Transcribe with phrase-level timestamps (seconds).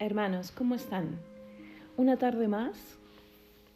[0.00, 1.20] Hermanos, ¿cómo están?
[1.96, 2.98] Una tarde más,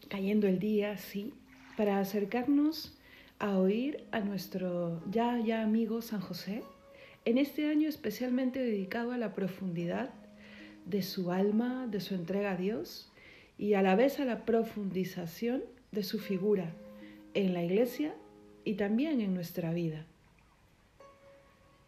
[0.09, 1.33] cayendo el día, sí,
[1.77, 2.99] para acercarnos
[3.39, 6.65] a oír a nuestro ya, ya amigo San José,
[7.25, 10.11] en este año especialmente dedicado a la profundidad
[10.87, 13.13] de su alma, de su entrega a Dios
[13.57, 15.63] y a la vez a la profundización
[15.93, 16.73] de su figura
[17.35, 18.13] en la iglesia
[18.65, 20.05] y también en nuestra vida.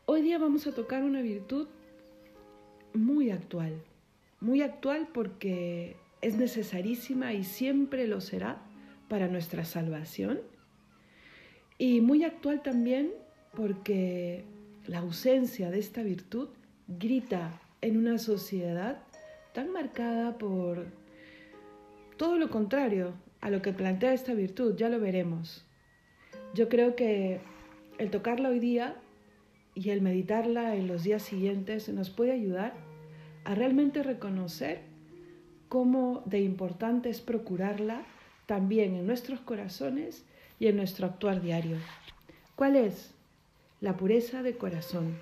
[0.07, 1.67] Hoy día vamos a tocar una virtud
[2.95, 3.83] muy actual,
[4.41, 8.63] muy actual porque es necesarísima y siempre lo será
[9.09, 10.41] para nuestra salvación.
[11.79, 13.13] Y muy actual también
[13.55, 14.45] porque
[14.87, 16.49] la ausencia de esta virtud
[16.89, 19.03] grita en una sociedad
[19.53, 20.87] tan marcada por
[22.17, 25.65] todo lo contrario a lo que plantea esta virtud, ya lo veremos.
[26.55, 27.41] Yo creo que
[27.99, 28.97] el tocarla hoy día
[29.75, 32.75] y el meditarla en los días siguientes nos puede ayudar
[33.51, 34.83] a realmente reconocer
[35.69, 38.05] cómo de importante es procurarla
[38.47, 40.25] también en nuestros corazones
[40.61, 41.77] y en nuestro actuar diario.
[42.55, 43.13] ¿Cuál es?
[43.81, 45.17] La pureza de corazón.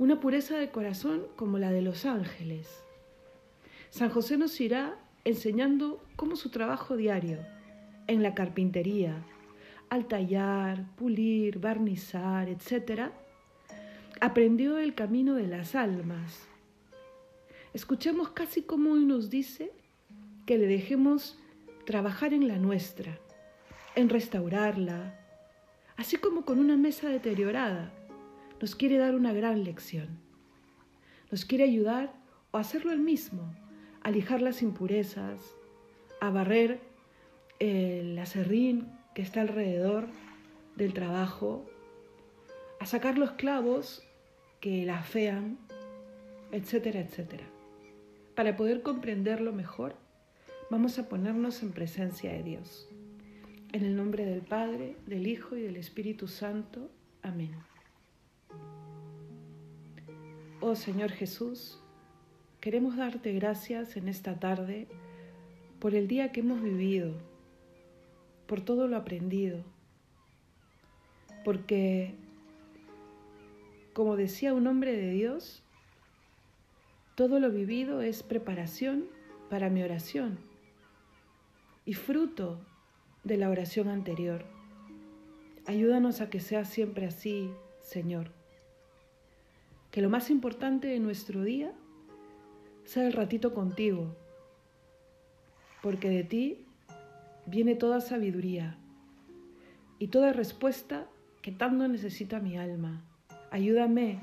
[0.00, 2.82] Una pureza de corazón como la de los ángeles.
[3.90, 7.38] San José nos irá enseñando cómo su trabajo diario
[8.08, 9.22] en la carpintería,
[9.90, 13.12] al tallar, pulir, barnizar, etc.,
[14.20, 16.48] aprendió el camino de las almas,
[17.74, 19.72] Escuchemos casi como hoy nos dice
[20.46, 21.38] que le dejemos
[21.84, 23.18] trabajar en la nuestra,
[23.94, 25.14] en restaurarla,
[25.96, 27.92] así como con una mesa deteriorada.
[28.60, 30.18] Nos quiere dar una gran lección.
[31.30, 32.14] Nos quiere ayudar
[32.52, 33.54] o hacerlo él mismo,
[34.02, 35.38] a lijar las impurezas,
[36.20, 36.80] a barrer
[37.58, 40.08] el acerrín que está alrededor
[40.76, 41.68] del trabajo,
[42.80, 44.02] a sacar los clavos
[44.60, 45.58] que la afean,
[46.50, 47.44] etcétera, etcétera.
[48.38, 49.96] Para poder comprenderlo mejor,
[50.70, 52.88] vamos a ponernos en presencia de Dios.
[53.72, 56.88] En el nombre del Padre, del Hijo y del Espíritu Santo.
[57.20, 57.50] Amén.
[60.60, 61.80] Oh Señor Jesús,
[62.60, 64.86] queremos darte gracias en esta tarde
[65.80, 67.14] por el día que hemos vivido,
[68.46, 69.64] por todo lo aprendido,
[71.44, 72.14] porque,
[73.94, 75.64] como decía un hombre de Dios,
[77.18, 79.06] todo lo vivido es preparación
[79.50, 80.38] para mi oración
[81.84, 82.60] y fruto
[83.24, 84.44] de la oración anterior.
[85.66, 88.30] Ayúdanos a que sea siempre así, Señor.
[89.90, 91.72] Que lo más importante de nuestro día
[92.84, 94.14] sea el ratito contigo,
[95.82, 96.66] porque de ti
[97.46, 98.78] viene toda sabiduría
[99.98, 101.08] y toda respuesta
[101.42, 103.02] que tanto necesita mi alma.
[103.50, 104.20] Ayúdame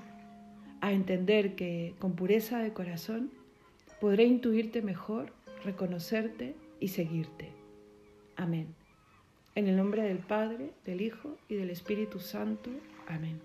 [0.81, 3.31] a entender que con pureza de corazón
[3.99, 7.49] podré intuirte mejor, reconocerte y seguirte.
[8.35, 8.67] Amén.
[9.55, 12.69] En el nombre del Padre, del Hijo y del Espíritu Santo.
[13.07, 13.39] Amén.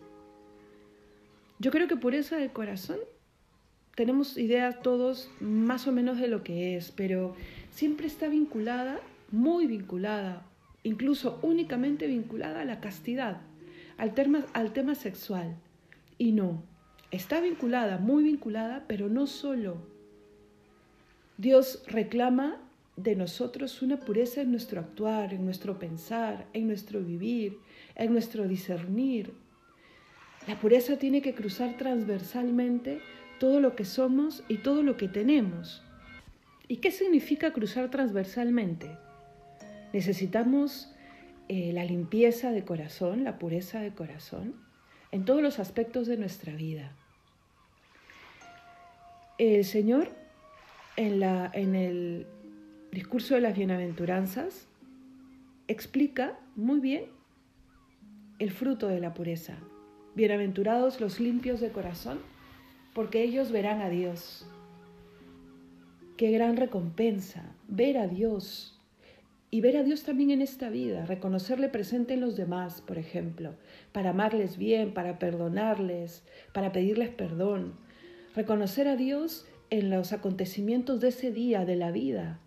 [1.58, 2.98] Yo creo que pureza de corazón
[3.94, 7.36] tenemos idea todos más o menos de lo que es, pero
[7.70, 8.98] siempre está vinculada,
[9.30, 10.42] muy vinculada,
[10.82, 13.42] incluso únicamente vinculada a la castidad,
[13.98, 15.54] al tema, al tema sexual.
[16.16, 16.62] Y no,
[17.10, 19.78] está vinculada, muy vinculada, pero no solo.
[21.38, 22.58] Dios reclama
[22.96, 27.58] de nosotros una pureza en nuestro actuar, en nuestro pensar, en nuestro vivir,
[27.94, 29.32] en nuestro discernir.
[30.46, 33.00] La pureza tiene que cruzar transversalmente
[33.38, 35.82] todo lo que somos y todo lo que tenemos.
[36.68, 38.98] ¿Y qué significa cruzar transversalmente?
[39.92, 40.94] Necesitamos
[41.48, 44.54] eh, la limpieza de corazón, la pureza de corazón,
[45.12, 46.92] en todos los aspectos de nuestra vida.
[49.38, 50.10] El Señor
[50.96, 52.26] en, el
[52.92, 54.66] discurso de las bienaventuranzas
[55.68, 57.04] explica muy bien
[58.38, 59.56] el fruto de la pureza.
[60.14, 62.18] Bienaventurados los limpios de corazón,
[62.92, 64.46] porque ellos verán a Dios.
[66.16, 68.79] Qué gran recompensa, ver a Dios.
[69.52, 73.54] Y ver a Dios también en esta vida, reconocerle presente en los demás, por ejemplo,
[73.90, 77.74] para amarles bien, para perdonarles, para pedirles perdón,
[78.36, 82.38] reconocer a Dios en los acontecimientos de ese día de la vida,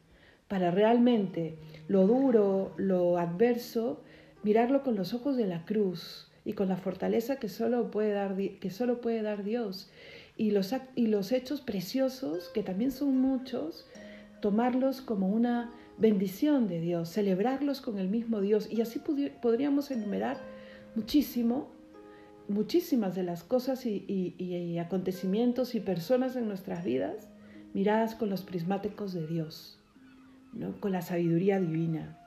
[0.48, 1.58] para realmente
[1.90, 4.02] lo duro, lo adverso,
[4.44, 8.36] mirarlo con los ojos de la cruz y con la fortaleza que solo puede dar,
[8.38, 9.92] que solo puede dar Dios.
[10.38, 13.88] Y los, y los hechos preciosos, que también son muchos,
[14.42, 18.72] tomarlos como una bendición de Dios, celebrarlos con el mismo Dios.
[18.72, 19.02] Y así
[19.42, 20.38] podríamos enumerar
[20.96, 21.74] muchísimo
[22.48, 27.30] muchísimas de las cosas y, acontecimientos y personas en nuestras vidas
[27.74, 29.80] miradas con los prismáticos de Dios,
[30.52, 30.80] ¿no?
[30.80, 32.20] con la sabiduría divina.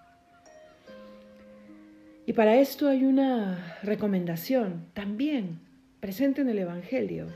[2.26, 5.60] Y para esto hay una recomendación también
[6.00, 7.26] presente en el Evangelio,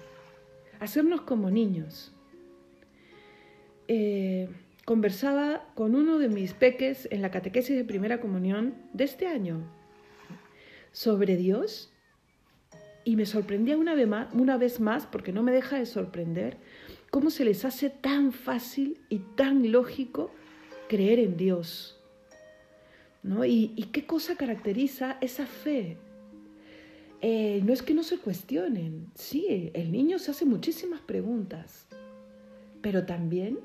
[0.80, 2.12] hacernos como niños.
[3.86, 4.48] Eh,
[4.90, 9.62] conversaba con uno de mis peques en la catequesis de primera comunión de este año
[10.90, 11.92] sobre Dios
[13.04, 16.56] y me sorprendía una vez, más, porque no me deja de sorprender,
[17.12, 20.32] cómo se les hace tan fácil y tan lógico
[20.88, 22.02] creer en Dios.
[23.22, 23.44] ¿no?
[23.44, 25.98] ¿Y, qué cosa caracteriza esa fe?
[27.20, 31.86] Eh, no es que no se cuestionen, sí, el niño se hace muchísimas preguntas,
[32.82, 33.60] pero también,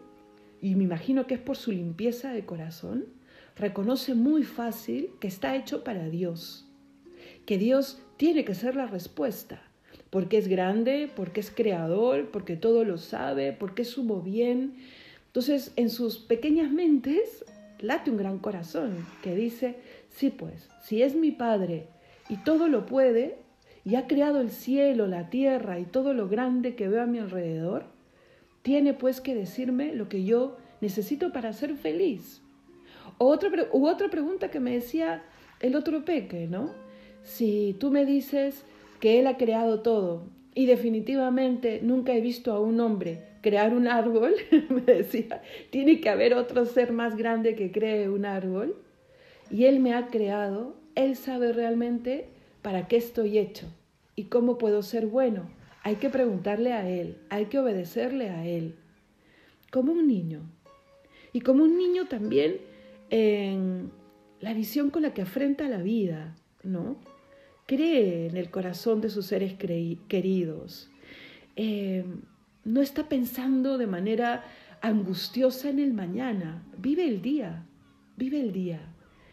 [0.65, 3.05] y me imagino que es por su limpieza de corazón,
[3.55, 6.65] reconoce muy fácil que está hecho para Dios,
[7.45, 9.61] que Dios tiene que ser la respuesta,
[10.09, 14.77] porque es grande, porque es creador, porque todo lo sabe, porque sumo bien.
[15.27, 17.45] Entonces, en sus pequeñas mentes
[17.77, 19.75] late un gran corazón que dice,
[20.09, 21.89] sí pues, si es mi Padre
[22.27, 23.37] y todo lo puede,
[23.83, 27.19] y ha creado el cielo, la tierra y todo lo grande que veo a mi
[27.19, 27.93] alrededor,
[28.65, 32.41] tiene pues que decirme lo que yo necesito para ser feliz.
[33.19, 35.21] O otra, u otra pregunta que me decía
[35.59, 36.71] el otro peque, ¿no?
[37.21, 38.65] Si tú me dices
[38.99, 40.23] que Él ha creado todo
[40.55, 44.33] y definitivamente nunca he visto a un hombre crear un árbol,
[44.69, 48.77] me decía, tiene que haber otro ser más grande que cree un árbol,
[49.51, 52.29] y Él me ha creado, Él sabe realmente
[52.63, 53.67] para qué estoy hecho
[54.15, 55.43] y cómo puedo ser bueno.
[55.85, 58.73] Hay que preguntarle a Él, hay que obedecerle a Él,
[59.71, 60.41] como un niño.
[61.31, 62.57] Y como un niño también
[63.11, 63.91] en
[64.39, 66.97] la visión con la que afrenta la vida, ¿no?
[67.67, 70.89] Cree en el corazón de sus seres queridos.
[71.55, 72.03] Eh,
[72.63, 74.43] no está pensando de manera
[74.81, 77.63] angustiosa en el mañana, vive el día,
[78.17, 78.79] vive el día.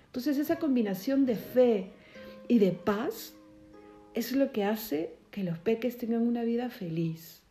[0.05, 1.93] Entonces esa combinación de fe
[2.47, 3.35] y de paz
[4.13, 7.43] es lo que hace que los peques tengan una vida feliz.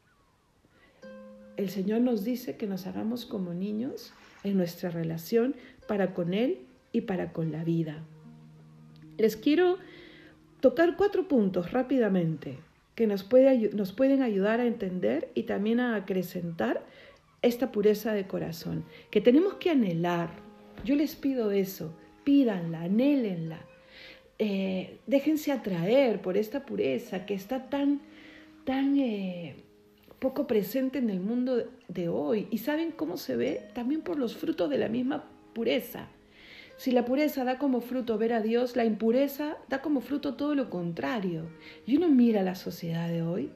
[1.57, 4.13] El Señor nos dice que nos hagamos como niños
[4.45, 5.56] en nuestra relación
[5.88, 6.60] para con Él
[6.94, 8.04] y para con la vida.
[9.18, 9.78] Les quiero
[10.62, 12.57] tocar cuatro puntos rápidamente
[12.95, 16.86] que nos, puede, nos pueden ayudar a entender y también a acrecentar
[17.42, 20.30] esta pureza de corazón, que tenemos que anhelar.
[20.86, 23.66] Yo les pido eso, pídanla, anhélenla,
[24.44, 28.02] eh, déjense atraer por esta pureza que está tan,
[28.66, 29.54] tan eh,
[30.18, 32.48] poco presente en el mundo de hoy.
[32.50, 33.70] ¿Y saben cómo se ve?
[33.76, 36.08] También por los frutos de la misma pureza.
[36.78, 40.56] Si la pureza da como fruto ver a Dios, la impureza da como fruto todo
[40.56, 41.44] lo contrario.
[41.86, 43.52] Y uno mira la sociedad de hoy.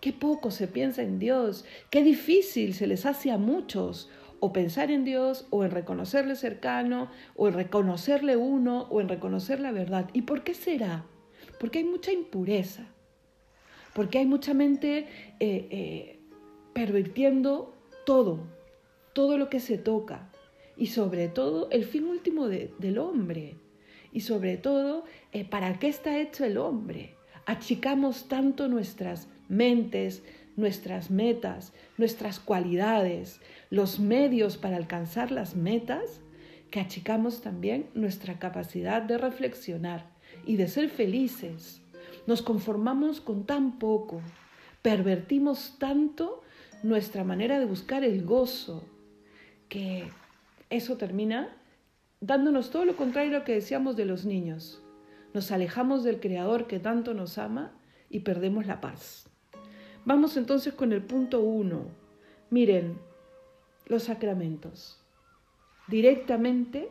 [0.00, 4.08] Qué poco se piensa en Dios, qué difícil se les hace a muchos
[4.40, 9.60] o pensar en Dios o en reconocerle cercano o en reconocerle uno o en reconocer
[9.60, 10.08] la verdad.
[10.12, 11.04] ¿Y por qué será?
[11.58, 12.86] Porque hay mucha impureza,
[13.94, 15.06] porque hay mucha mente
[15.40, 16.20] eh, eh,
[16.72, 17.74] pervirtiendo
[18.04, 18.40] todo,
[19.12, 20.30] todo lo que se toca
[20.76, 23.56] y sobre todo el fin último del hombre
[24.12, 27.14] y sobre todo eh, para qué está hecho el hombre.
[27.46, 30.22] Achicamos tanto nuestras mentes,
[30.56, 36.20] nuestras metas, nuestras cualidades, los medios para alcanzar las metas,
[36.70, 40.10] que achicamos también nuestra capacidad de reflexionar
[40.44, 41.80] y de ser felices.
[42.26, 44.20] Nos conformamos con tan poco,
[44.82, 46.42] pervertimos tanto
[46.82, 48.84] nuestra manera de buscar el gozo,
[49.68, 50.08] que
[50.70, 51.56] eso termina
[52.20, 54.82] dándonos todo lo contrario a lo que decíamos de los niños.
[55.34, 57.72] Nos alejamos del Creador que tanto nos ama
[58.08, 59.28] y perdemos la paz.
[60.06, 61.88] Vamos entonces con el punto uno.
[62.48, 62.98] Miren,
[63.86, 65.04] los sacramentos.
[65.88, 66.88] Directamente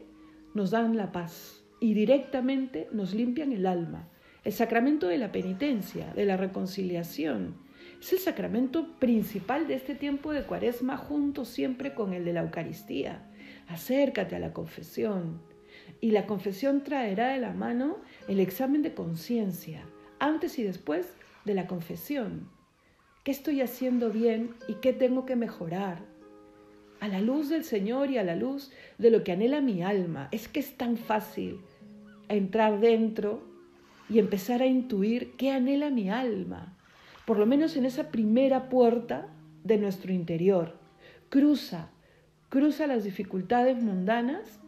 [0.54, 4.08] nos dan la paz y directamente nos limpian el alma.
[4.44, 7.56] El sacramento de la penitencia, de la reconciliación,
[8.00, 12.42] es el sacramento principal de este tiempo de cuaresma junto siempre con el de la
[12.42, 13.32] Eucaristía
[13.68, 15.42] acércate a la confesión.
[16.02, 19.86] Y la confesión traerá de la mano el examen de conciencia,
[20.20, 22.50] antes y después de la confesión.
[23.26, 25.98] ¿Qué estoy haciendo bien y qué tengo que mejorar?
[27.00, 30.30] A la luz del Señor y a la luz de lo que anhela mi alma.
[30.32, 31.60] Es que es tan fácil
[32.30, 33.42] entrar dentro
[34.12, 36.78] y empezar a intuir qué anhela mi alma,
[37.26, 39.28] por lo menos en esa primera puerta
[39.64, 40.78] de nuestro interior.
[41.30, 41.90] Cruza
[42.50, 44.60] cruza las dificultades mundanas,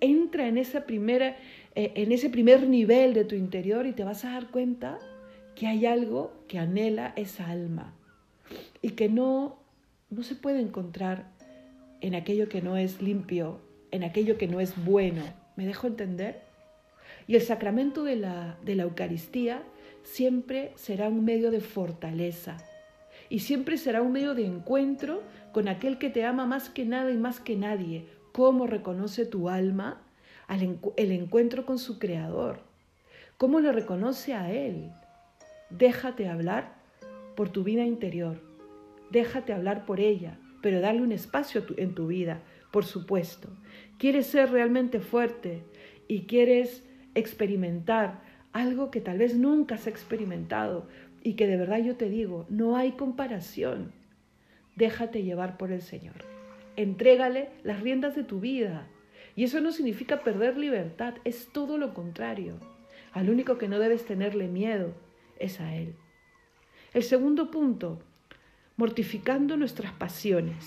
[0.00, 1.36] entra en, esa primera,
[1.74, 4.98] eh, en ese primer nivel de tu interior y te vas a dar cuenta
[5.54, 7.94] que hay algo que anhela esa alma
[8.82, 9.64] y que no
[10.14, 11.26] no se puede encontrar
[12.00, 15.22] en aquello que no es limpio, en aquello que no es bueno.
[15.56, 16.42] ¿Me dejo entender?
[17.26, 19.62] Y el sacramento de la, de la Eucaristía
[20.02, 22.58] siempre será un medio de fortaleza
[23.28, 27.10] y siempre será un medio de encuentro con aquel que te ama más que nada
[27.10, 28.06] y más que nadie.
[28.32, 30.02] ¿Cómo reconoce tu alma
[30.96, 32.60] el encuentro con su Creador?
[33.38, 34.90] ¿Cómo lo reconoce a Él?
[35.76, 36.76] Déjate hablar
[37.34, 38.40] por tu vida interior.
[39.10, 43.48] Déjate hablar por ella, pero dale un espacio en tu vida, por supuesto.
[43.98, 45.64] Quieres ser realmente fuerte
[46.06, 50.86] y quieres experimentar algo que tal vez nunca has experimentado
[51.24, 53.90] y que de verdad yo te digo, no hay comparación.
[54.76, 56.14] Déjate llevar por el Señor.
[56.76, 58.86] Entrégale las riendas de tu vida.
[59.34, 62.60] Y eso no significa perder libertad, es todo lo contrario.
[63.10, 64.94] Al único que no debes tenerle miedo
[65.38, 65.94] es a Él.
[66.92, 68.00] El segundo punto,
[68.76, 70.66] mortificando nuestras pasiones.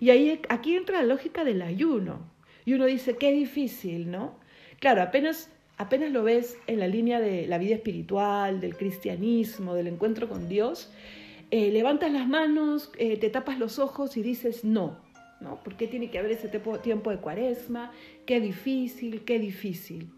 [0.00, 2.20] Y ahí aquí entra la lógica del ayuno.
[2.64, 4.38] Y uno dice, qué difícil, ¿no?
[4.78, 9.88] Claro, apenas, apenas lo ves en la línea de la vida espiritual, del cristianismo, del
[9.88, 10.90] encuentro con Dios,
[11.50, 14.98] eh, levantas las manos, eh, te tapas los ojos y dices, no,
[15.40, 15.62] ¿no?
[15.64, 17.90] ¿Por qué tiene que haber ese tiempo de cuaresma?
[18.26, 20.10] Qué difícil, qué difícil.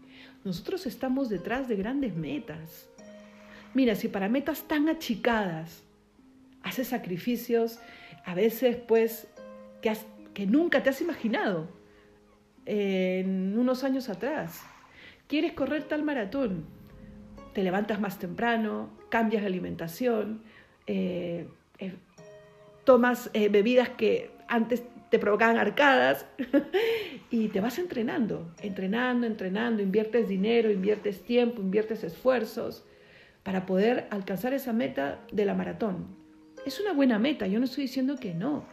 [0.43, 2.89] Nosotros estamos detrás de grandes metas.
[3.73, 5.83] Mira, si para metas tan achicadas
[6.63, 7.79] haces sacrificios,
[8.25, 9.27] a veces pues
[9.81, 9.93] que,
[10.33, 11.67] que nunca te has imaginado
[12.65, 14.61] en unos años atrás.
[15.27, 16.65] Quieres correr tal maratón,
[17.53, 20.41] te levantas más temprano, cambias la alimentación,
[20.87, 21.47] eh,
[21.79, 21.93] eh,
[22.83, 26.25] tomas eh, bebidas que antes te provocaban arcadas
[27.29, 32.85] y te vas entrenando, entrenando, entrenando, inviertes dinero, inviertes tiempo, inviertes esfuerzos
[33.43, 36.07] para poder alcanzar esa meta de la maratón.
[36.65, 38.65] Es una buena meta, yo no estoy diciendo que no.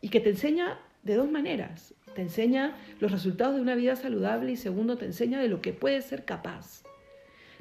[0.00, 1.94] Y que te enseña de dos maneras.
[2.14, 5.72] Te enseña los resultados de una vida saludable y segundo, te enseña de lo que
[5.72, 6.82] puedes ser capaz.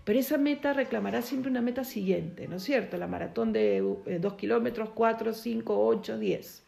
[0.04, 2.98] Pero esa meta reclamará siempre una meta siguiente, ¿no es cierto?
[2.98, 3.78] La maratón de
[4.08, 6.64] eh, dos kilómetros, cuatro, cinco, ocho, diez.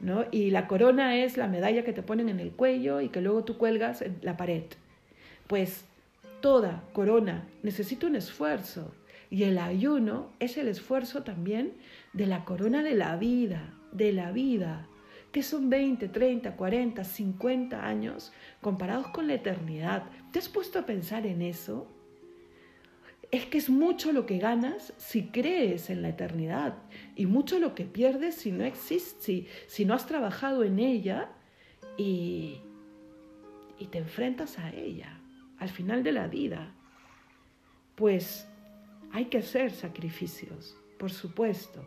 [0.00, 0.24] ¿no?
[0.30, 3.44] Y la corona es la medalla que te ponen en el cuello y que luego
[3.44, 4.64] tú cuelgas en la pared.
[5.46, 5.84] Pues
[6.40, 8.94] toda corona necesita un esfuerzo
[9.30, 11.74] y el ayuno es el esfuerzo también
[12.12, 14.86] de la corona de la vida, de la vida,
[15.32, 20.04] que son 20, 30, 40, 50 años comparados con la eternidad.
[20.32, 21.88] ¿Te has puesto a pensar en eso?
[23.32, 26.74] Es que es mucho lo que ganas si crees en la eternidad
[27.16, 31.32] y mucho lo que pierdes si no existe, si, no has trabajado en ella
[31.98, 32.60] y
[33.90, 35.15] te enfrentas a ella
[35.58, 36.72] al final de la vida,
[37.94, 38.46] pues
[39.12, 41.84] hay que hacer sacrificios, por supuesto.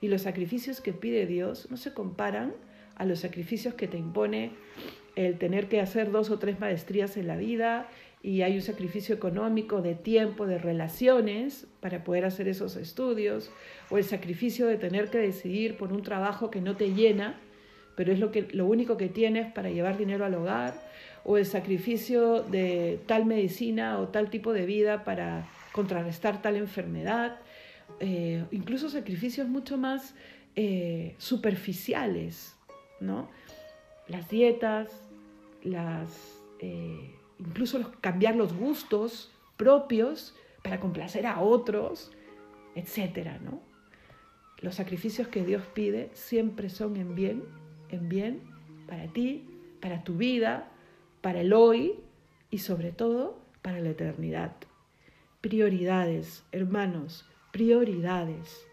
[0.00, 2.52] Y los sacrificios que pide Dios no se comparan
[2.96, 4.52] a los sacrificios que te impone
[5.16, 7.88] el tener que hacer dos o tres maestrías en la vida
[8.22, 13.50] y hay un sacrificio económico de tiempo, de relaciones para poder hacer esos estudios,
[13.90, 17.40] o el sacrificio de tener que decidir por un trabajo que no te llena,
[17.94, 20.74] pero es lo, que, lo único que tienes para llevar dinero al hogar,
[21.24, 27.38] o el sacrificio de tal medicina o tal tipo de vida para contrarrestar tal enfermedad,
[28.00, 30.14] eh, incluso sacrificios mucho más
[30.56, 32.56] eh, superficiales,
[33.00, 33.28] ¿no?
[34.08, 34.90] Las dietas,
[35.62, 42.10] las, eh, incluso cambiar los gustos propios para complacer a otros,
[42.74, 43.60] etcétera, ¿no?
[44.60, 47.42] Los sacrificios que Dios pide siempre son en bien,
[47.92, 48.40] en bien
[48.86, 49.44] para ti,
[49.80, 50.70] para tu vida,
[51.20, 51.94] para el hoy
[52.50, 54.56] y sobre todo para la eternidad.
[55.40, 58.66] Prioridades, hermanos, prioridades.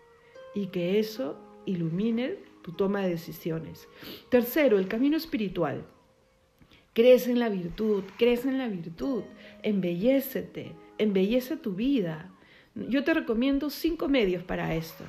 [0.55, 3.87] Y que eso ilumine tu toma de decisiones.
[4.29, 5.85] Tercero, el camino espiritual.
[6.93, 9.23] Crece en la virtud, crece en la virtud,
[9.61, 12.31] embellécete, embellece tu vida.
[12.75, 15.03] Yo te recomiendo cinco medios para esto.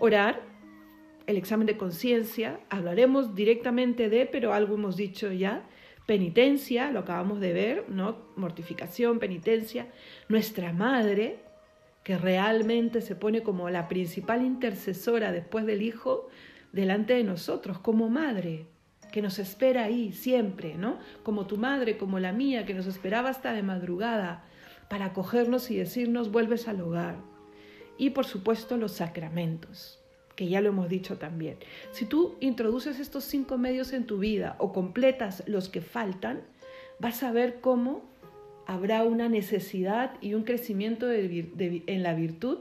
[0.00, 0.42] Orar,
[1.28, 5.62] el examen de conciencia, hablaremos directamente de, pero algo hemos dicho ya,
[6.06, 8.16] penitencia, lo acabamos de ver, ¿no?
[8.36, 9.88] Mortificación, penitencia,
[10.30, 11.40] nuestra madre,
[12.02, 16.30] que realmente se pone como la principal intercesora después del Hijo
[16.72, 18.64] delante de nosotros, como madre,
[19.12, 20.98] que nos espera ahí siempre, ¿no?
[21.24, 24.46] Como tu madre, como la mía, que nos esperaba hasta de madrugada
[24.88, 27.16] para acogernos y decirnos vuelves al hogar.
[27.98, 29.98] Y por supuesto los sacramentos
[30.38, 31.56] que ya lo hemos dicho también.
[31.90, 36.42] Si tú introduces estos cinco medios en tu vida o completas los que faltan,
[37.00, 38.08] vas a ver cómo
[38.64, 42.58] habrá una necesidad y un crecimiento en la virtud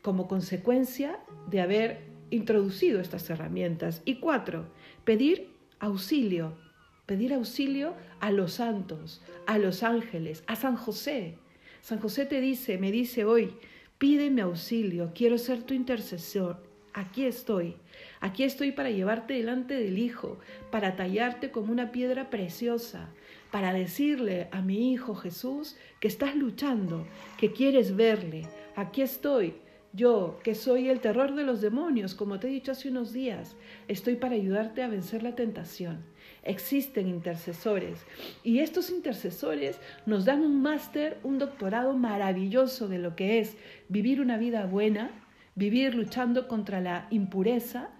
[0.00, 1.18] como consecuencia
[1.50, 4.02] de haber introducido estas herramientas.
[4.04, 4.66] Y cuatro,
[5.02, 5.48] pedir
[5.80, 6.56] auxilio,
[7.04, 11.36] pedir auxilio a los santos, a los ángeles, a San José.
[11.80, 13.56] San José te dice, me dice hoy,
[13.98, 17.76] pídeme auxilio, quiero ser tu intercesor, aquí estoy.
[18.20, 20.38] Aquí estoy para llevarte delante del Hijo,
[20.70, 23.08] para tallarte como una piedra preciosa,
[23.50, 27.06] para decirle a mi Hijo Jesús que estás luchando,
[27.38, 28.46] que quieres verle.
[28.76, 29.54] Aquí estoy,
[29.92, 33.56] yo, que soy el terror de los demonios, como te he dicho hace unos días,
[33.88, 36.02] estoy para ayudarte a vencer la tentación.
[36.44, 38.00] Existen intercesores
[38.42, 43.56] y estos intercesores nos dan un máster, un doctorado maravilloso de lo que es
[43.88, 45.10] vivir una vida buena,
[45.54, 47.90] vivir luchando contra la impureza,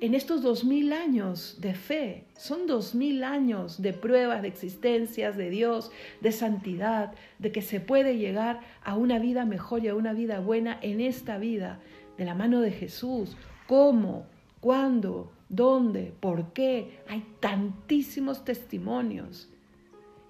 [0.00, 5.36] en estos dos mil años de fe, son dos mil años de pruebas, de existencias
[5.36, 5.90] de Dios,
[6.20, 10.38] de santidad, de que se puede llegar a una vida mejor y a una vida
[10.38, 11.80] buena en esta vida,
[12.16, 13.36] de la mano de Jesús.
[13.66, 14.26] ¿Cómo?
[14.60, 15.32] ¿Cuándo?
[15.48, 16.12] ¿Dónde?
[16.20, 17.00] ¿Por qué?
[17.08, 19.48] Hay tantísimos testimonios.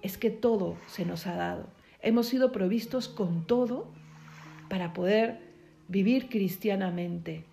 [0.01, 1.67] Es que todo se nos ha dado.
[2.01, 3.87] Hemos sido provistos con todo
[4.67, 5.48] para poder
[5.89, 7.43] vivir cristianamente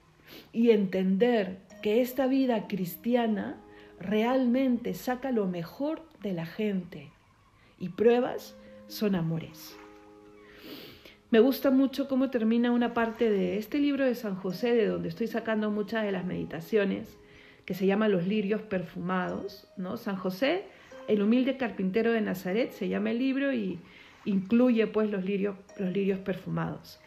[0.53, 3.61] y entender que esta vida cristiana
[3.99, 7.11] realmente saca lo mejor de la gente
[7.79, 9.77] y pruebas son amores.
[11.31, 15.09] Me gusta mucho cómo termina una parte de este libro de San José, de donde
[15.09, 17.19] estoy sacando muchas de las meditaciones,
[17.65, 19.67] que se llama Los lirios perfumados.
[19.77, 19.97] ¿no?
[19.97, 20.67] San José,
[21.09, 23.81] el humilde carpintero de Nazaret, se llama el libro y
[24.27, 27.01] incluye pues los lirios, los lirios perfumados.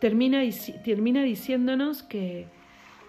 [0.00, 0.42] Termina,
[0.84, 2.46] termina diciéndonos que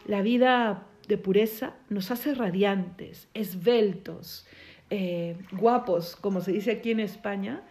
[0.05, 4.47] la vida de pureza nos hace radiantes, esbeltos,
[4.89, 7.61] eh, guapos, como se dice aquí en España,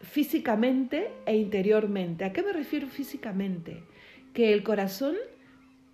[0.00, 2.24] físicamente e interiormente.
[2.24, 3.82] ¿A qué me refiero físicamente?
[4.34, 5.14] Que el corazón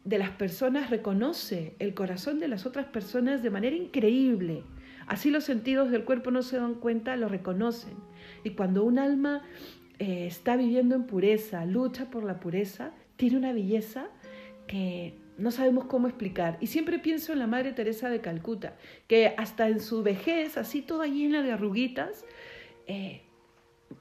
[0.05, 4.63] de las personas reconoce el corazón de las otras personas de manera increíble.
[5.09, 7.95] Así los sentidos del cuerpo no se dan cuenta, lo reconocen.
[8.45, 9.43] Y cuando un alma
[9.99, 14.09] eh, está viviendo en pureza, lucha por la pureza, tiene una belleza
[14.67, 16.59] que no sabemos cómo explicar.
[16.61, 20.83] Y siempre pienso en la Madre Teresa de Calcuta, que hasta en su vejez, así
[20.83, 22.27] toda llena de arruguitas,
[22.87, 23.23] eh,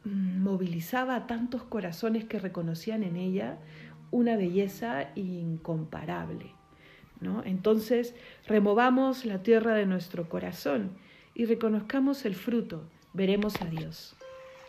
[0.04, 3.60] movilizaba a tantos corazones que reconocían en ella
[4.12, 6.57] una belleza incomparable.
[7.46, 8.16] Entonces,
[8.48, 10.92] removamos la tierra de nuestro corazón
[11.34, 14.16] y reconozcamos el fruto, veremos a Dios.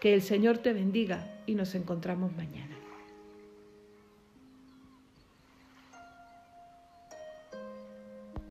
[0.00, 2.76] Que el Señor te bendiga y nos encontramos mañana.